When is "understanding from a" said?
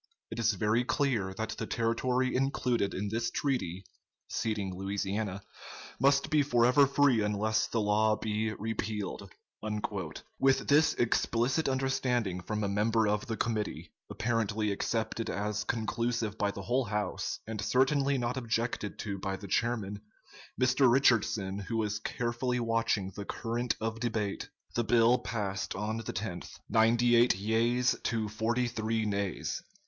11.69-12.67